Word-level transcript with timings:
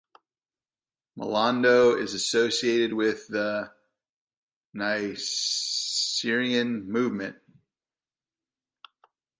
Maldonado 1.15 1.93
is 1.95 2.15
associated 2.15 2.91
with 2.91 3.27
the 3.27 3.71
Nuyorican 4.75 6.85
movement. 6.87 7.35